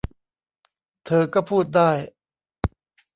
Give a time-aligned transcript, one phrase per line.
[1.05, 1.91] เธอก็พูดได้